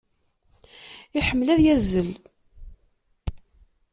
Iḥemmel 1.19 1.47
ad 1.53 1.59
yazzel. 1.65 2.09